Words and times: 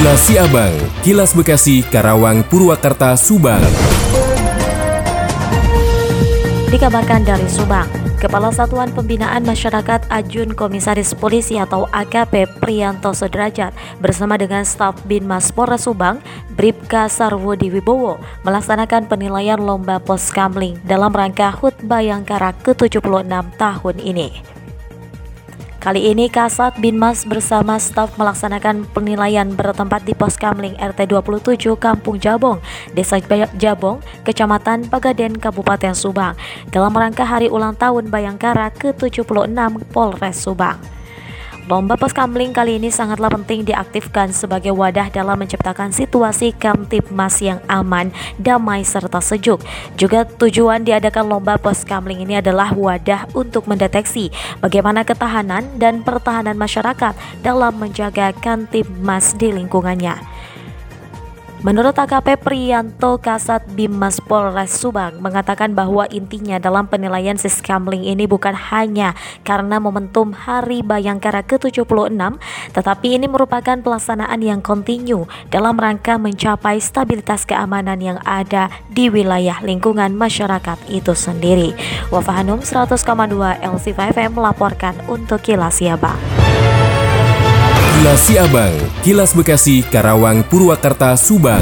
Kilas 0.00 0.32
Siabang, 0.32 0.72
Kilas 1.04 1.36
Bekasi, 1.36 1.84
Karawang, 1.84 2.40
Purwakarta, 2.48 3.20
Subang. 3.20 3.60
Dikabarkan 6.72 7.20
dari 7.20 7.44
Subang, 7.44 7.84
Kepala 8.16 8.48
Satuan 8.48 8.88
Pembinaan 8.96 9.44
Masyarakat 9.44 10.08
Ajun 10.08 10.56
Komisaris 10.56 11.12
Polisi 11.12 11.60
atau 11.60 11.84
AKP 11.92 12.48
Prianto 12.64 13.12
Sudrajat 13.12 13.76
bersama 14.00 14.40
dengan 14.40 14.64
staf 14.64 14.96
Binmas 15.04 15.52
Polres 15.52 15.84
Subang, 15.84 16.24
Bribka 16.56 17.04
Sarwodi 17.12 17.68
Wibowo 17.68 18.16
melaksanakan 18.40 19.04
penilaian 19.04 19.60
lomba 19.60 20.00
pos 20.00 20.32
kamling 20.32 20.80
dalam 20.80 21.12
rangka 21.12 21.52
HUT 21.52 21.76
Bayangkara 21.84 22.56
ke-76 22.64 23.28
tahun 23.60 23.96
ini. 24.00 24.59
Kali 25.80 26.12
ini 26.12 26.28
Kasat 26.28 26.76
Binmas 26.76 27.24
bersama 27.24 27.80
staf 27.80 28.12
melaksanakan 28.20 28.84
penilaian 28.92 29.48
bertempat 29.48 30.04
di 30.04 30.12
pos 30.12 30.36
Kamling 30.36 30.76
RT 30.76 31.08
27 31.08 31.56
Kampung 31.80 32.20
Jabong, 32.20 32.60
Desa 32.92 33.16
Jabong, 33.56 34.04
Kecamatan 34.20 34.92
Pagaden, 34.92 35.40
Kabupaten 35.40 35.96
Subang 35.96 36.36
dalam 36.68 36.92
rangka 36.92 37.24
hari 37.24 37.48
ulang 37.48 37.72
tahun 37.80 38.12
Bayangkara 38.12 38.68
ke-76 38.76 39.56
Polres 39.88 40.36
Subang. 40.44 40.99
Lomba 41.68 42.00
pos 42.00 42.16
kamling 42.16 42.56
kali 42.56 42.80
ini 42.80 42.88
sangatlah 42.88 43.28
penting 43.28 43.68
diaktifkan 43.68 44.32
sebagai 44.32 44.72
wadah 44.72 45.12
dalam 45.12 45.36
menciptakan 45.36 45.92
situasi 45.92 46.56
Kamtipmas 46.56 47.36
yang 47.44 47.60
aman, 47.68 48.08
damai, 48.40 48.80
serta 48.80 49.20
sejuk. 49.20 49.60
Juga 50.00 50.24
tujuan 50.24 50.80
diadakan 50.86 51.28
lomba 51.28 51.60
pos 51.60 51.84
kamling 51.84 52.24
ini 52.24 52.40
adalah 52.40 52.72
wadah 52.72 53.28
untuk 53.36 53.68
mendeteksi 53.68 54.32
bagaimana 54.64 55.04
ketahanan 55.04 55.68
dan 55.76 56.00
pertahanan 56.00 56.56
masyarakat 56.56 57.12
dalam 57.44 57.76
menjaga 57.76 58.32
Kamtipmas 58.40 59.36
di 59.36 59.52
lingkungannya. 59.52 60.39
Menurut 61.60 61.92
AKP 61.92 62.40
Priyanto 62.40 63.20
Kasat 63.20 63.68
Bimas 63.76 64.16
Polres 64.16 64.72
Subang 64.80 65.20
mengatakan 65.20 65.76
bahwa 65.76 66.08
intinya 66.08 66.56
dalam 66.56 66.88
penilaian 66.88 67.36
Siskamling 67.36 68.08
ini 68.08 68.24
bukan 68.24 68.56
hanya 68.72 69.12
karena 69.44 69.76
momentum 69.76 70.32
Hari 70.32 70.80
Bayangkara 70.80 71.44
ke-76, 71.44 72.16
tetapi 72.72 73.06
ini 73.12 73.28
merupakan 73.28 73.76
pelaksanaan 73.76 74.40
yang 74.40 74.64
kontinu 74.64 75.28
dalam 75.52 75.76
rangka 75.76 76.16
mencapai 76.16 76.80
stabilitas 76.80 77.44
keamanan 77.44 78.00
yang 78.00 78.16
ada 78.24 78.72
di 78.88 79.12
wilayah 79.12 79.60
lingkungan 79.60 80.16
masyarakat 80.16 80.80
itu 80.88 81.12
sendiri. 81.12 81.76
Wafahanum 82.08 82.64
100,2 82.64 83.04
LC5M 83.60 84.32
melaporkan 84.32 84.96
untuk 85.12 85.44
Kilas 85.44 85.76
Siabang. 85.76 86.39
Kilas 88.00 88.32
Siabang, 88.32 88.72
Kilas 89.04 89.36
Bekasi, 89.36 89.84
Karawang, 89.84 90.40
Purwakarta, 90.48 91.12
Subang. 91.20 91.60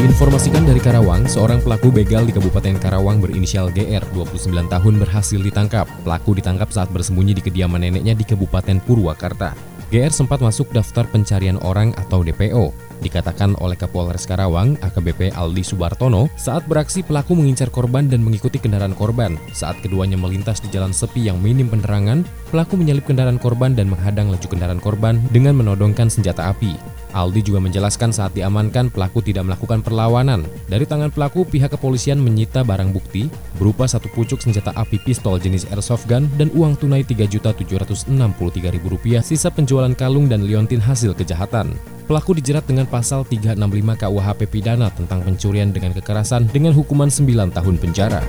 Diinformasikan 0.00 0.64
dari 0.64 0.80
Karawang, 0.80 1.28
seorang 1.28 1.60
pelaku 1.60 1.92
begal 1.92 2.24
di 2.24 2.32
Kabupaten 2.32 2.80
Karawang 2.80 3.20
berinisial 3.20 3.68
GR, 3.68 4.00
29 4.16 4.72
tahun 4.72 4.94
berhasil 4.96 5.36
ditangkap. 5.36 5.84
Pelaku 6.08 6.40
ditangkap 6.40 6.72
saat 6.72 6.88
bersembunyi 6.88 7.36
di 7.36 7.44
kediaman 7.44 7.84
neneknya 7.84 8.16
di 8.16 8.24
Kabupaten 8.24 8.80
Purwakarta. 8.80 9.75
GR 9.86 10.10
sempat 10.10 10.42
masuk 10.42 10.74
daftar 10.74 11.06
pencarian 11.06 11.62
orang 11.62 11.94
atau 11.94 12.26
DPO. 12.26 12.74
Dikatakan 13.06 13.54
oleh 13.62 13.78
Kapolres 13.78 14.26
Karawang, 14.26 14.74
AKBP 14.82 15.30
Aldi 15.30 15.62
Subartono, 15.62 16.26
saat 16.34 16.66
beraksi 16.66 17.06
pelaku 17.06 17.38
mengincar 17.38 17.70
korban 17.70 18.10
dan 18.10 18.24
mengikuti 18.24 18.58
kendaraan 18.58 18.98
korban. 18.98 19.38
Saat 19.54 19.78
keduanya 19.86 20.18
melintas 20.18 20.58
di 20.58 20.72
jalan 20.74 20.90
sepi 20.90 21.30
yang 21.30 21.38
minim 21.38 21.70
penerangan, 21.70 22.26
pelaku 22.50 22.74
menyalip 22.74 23.06
kendaraan 23.06 23.38
korban 23.38 23.78
dan 23.78 23.86
menghadang 23.86 24.26
laju 24.26 24.48
kendaraan 24.48 24.82
korban 24.82 25.22
dengan 25.30 25.54
menodongkan 25.54 26.10
senjata 26.10 26.50
api. 26.50 26.74
Aldi 27.16 27.48
juga 27.48 27.64
menjelaskan 27.64 28.12
saat 28.12 28.36
diamankan 28.36 28.92
pelaku 28.92 29.24
tidak 29.24 29.48
melakukan 29.48 29.80
perlawanan. 29.80 30.44
Dari 30.68 30.84
tangan 30.84 31.08
pelaku, 31.08 31.48
pihak 31.48 31.72
kepolisian 31.72 32.20
menyita 32.20 32.60
barang 32.60 32.92
bukti 32.92 33.32
berupa 33.56 33.88
satu 33.88 34.12
pucuk 34.12 34.44
senjata 34.44 34.76
api 34.76 35.00
pistol 35.00 35.40
jenis 35.40 35.64
airsoft 35.72 36.04
gun 36.04 36.28
dan 36.36 36.52
uang 36.52 36.76
tunai 36.76 37.00
Rp3.763.000 37.08 39.24
sisa 39.24 39.48
penjualan 39.48 39.96
kalung 39.96 40.28
dan 40.28 40.44
liontin 40.44 40.84
hasil 40.84 41.16
kejahatan. 41.16 41.72
Pelaku 42.06 42.38
dijerat 42.38 42.62
dengan 42.68 42.86
pasal 42.86 43.26
365 43.26 43.98
KUHP 43.98 44.40
pidana 44.46 44.94
tentang 44.94 45.26
pencurian 45.26 45.74
dengan 45.74 45.90
kekerasan 45.90 46.46
dengan 46.52 46.70
hukuman 46.76 47.10
9 47.10 47.50
tahun 47.50 47.76
penjara. 47.82 48.22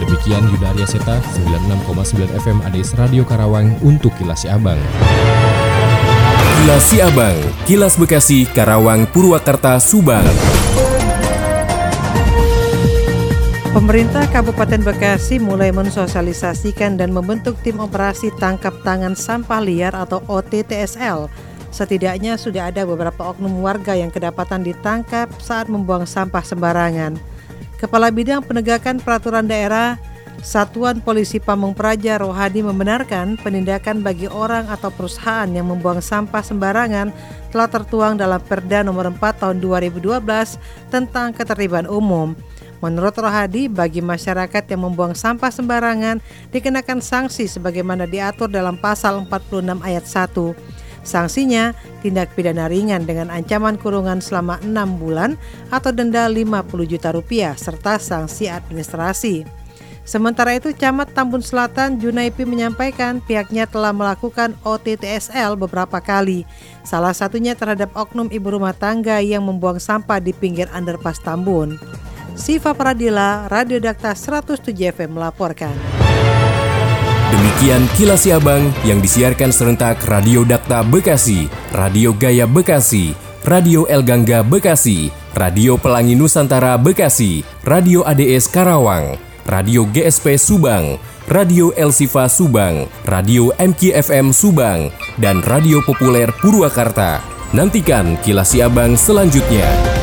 Demikian 0.00 0.48
Yudaria 0.48 0.88
Seta, 0.88 1.20
96,9 1.36 2.40
FM 2.40 2.64
ADS 2.64 2.96
Radio 2.96 3.28
Karawang 3.28 3.76
untuk 3.84 4.16
Kilas 4.16 4.48
Abang. 4.48 4.80
Kilas 6.62 6.94
Abang, 7.02 7.34
Kilas 7.66 7.98
Bekasi, 7.98 8.46
Karawang, 8.46 9.02
Purwakarta, 9.10 9.82
Subang. 9.82 10.22
Pemerintah 13.74 14.30
Kabupaten 14.30 14.78
Bekasi 14.78 15.42
mulai 15.42 15.74
mensosialisasikan 15.74 16.94
dan 16.94 17.10
membentuk 17.10 17.58
tim 17.66 17.82
operasi 17.82 18.30
tangkap 18.38 18.78
tangan 18.86 19.18
sampah 19.18 19.58
liar 19.58 19.90
atau 19.90 20.22
OTTSL 20.30 21.26
Setidaknya 21.74 22.38
sudah 22.38 22.70
ada 22.70 22.86
beberapa 22.86 23.34
oknum 23.34 23.58
warga 23.58 23.98
yang 23.98 24.14
kedapatan 24.14 24.62
ditangkap 24.62 25.34
saat 25.42 25.66
membuang 25.66 26.06
sampah 26.06 26.46
sembarangan. 26.46 27.18
Kepala 27.74 28.14
Bidang 28.14 28.46
Penegakan 28.46 29.02
Peraturan 29.02 29.50
Daerah 29.50 29.98
Satuan 30.42 30.98
Polisi 30.98 31.38
Pamung 31.38 31.70
Praja 31.70 32.18
Rohadi 32.18 32.66
membenarkan 32.66 33.38
penindakan 33.38 34.02
bagi 34.02 34.26
orang 34.26 34.66
atau 34.66 34.90
perusahaan 34.90 35.46
yang 35.46 35.70
membuang 35.70 36.02
sampah 36.02 36.42
sembarangan 36.42 37.14
telah 37.54 37.70
tertuang 37.70 38.18
dalam 38.18 38.42
Perda 38.42 38.82
nomor 38.82 39.06
4 39.06 39.22
tahun 39.38 39.62
2012 39.62 40.02
tentang 40.90 41.30
ketertiban 41.30 41.86
umum. 41.86 42.34
Menurut 42.82 43.14
Rohadi, 43.14 43.70
bagi 43.70 44.02
masyarakat 44.02 44.66
yang 44.66 44.82
membuang 44.90 45.14
sampah 45.14 45.54
sembarangan 45.54 46.18
dikenakan 46.50 46.98
sanksi 46.98 47.46
sebagaimana 47.46 48.10
diatur 48.10 48.50
dalam 48.50 48.74
pasal 48.74 49.22
46 49.30 49.78
ayat 49.78 50.02
1. 50.02 51.06
Sanksinya 51.06 51.70
tindak 52.02 52.34
pidana 52.34 52.66
ringan 52.66 53.06
dengan 53.06 53.30
ancaman 53.30 53.78
kurungan 53.78 54.18
selama 54.18 54.58
enam 54.66 54.98
bulan 54.98 55.38
atau 55.70 55.94
denda 55.94 56.26
50 56.26 56.66
juta 56.90 57.14
rupiah 57.14 57.54
serta 57.54 58.02
sanksi 58.02 58.50
administrasi. 58.50 59.61
Sementara 60.02 60.58
itu, 60.58 60.74
Camat 60.74 61.14
Tambun 61.14 61.46
Selatan 61.46 61.94
Junaipi 62.02 62.42
menyampaikan 62.42 63.22
pihaknya 63.22 63.70
telah 63.70 63.94
melakukan 63.94 64.58
OTTSL 64.66 65.54
beberapa 65.54 66.02
kali. 66.02 66.42
Salah 66.82 67.14
satunya 67.14 67.54
terhadap 67.54 67.94
oknum 67.94 68.26
ibu 68.34 68.50
rumah 68.50 68.74
tangga 68.74 69.22
yang 69.22 69.46
membuang 69.46 69.78
sampah 69.78 70.18
di 70.18 70.34
pinggir 70.34 70.66
underpass 70.74 71.22
Tambun. 71.22 71.78
Siva 72.34 72.74
Pradila, 72.74 73.46
Radio 73.46 73.78
Dakta 73.78 74.16
107 74.18 74.74
FM 74.74 75.20
melaporkan. 75.20 75.74
Demikian 77.32 77.86
kilas 77.94 78.26
Abang 78.26 78.74
yang 78.82 78.98
disiarkan 78.98 79.54
serentak 79.54 80.02
Radio 80.10 80.42
Dakta 80.42 80.82
Bekasi, 80.82 81.46
Radio 81.70 82.10
Gaya 82.10 82.44
Bekasi, 82.50 83.14
Radio 83.46 83.86
El 83.86 84.02
Gangga 84.02 84.42
Bekasi, 84.42 85.14
Radio 85.32 85.78
Pelangi 85.78 86.18
Nusantara 86.18 86.74
Bekasi, 86.74 87.46
Radio 87.62 88.04
ADS 88.04 88.50
Karawang, 88.50 89.16
Radio 89.46 89.82
GSP 89.90 90.38
Subang, 90.38 90.98
Radio 91.26 91.74
El 91.74 91.90
Sifa 91.90 92.30
Subang, 92.30 92.86
Radio 93.02 93.50
MKFM 93.58 94.30
Subang, 94.30 94.90
dan 95.18 95.42
Radio 95.42 95.82
Populer 95.82 96.30
Purwakarta. 96.38 97.18
Nantikan 97.50 98.16
kilas 98.22 98.54
Abang 98.58 98.94
selanjutnya. 98.94 100.01